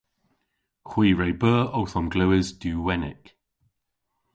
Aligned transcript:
Hwi 0.89 1.07
re 1.19 1.29
beu 1.41 1.61
owth 1.79 1.97
omglewas 1.99 2.47
duwenik. 2.61 3.23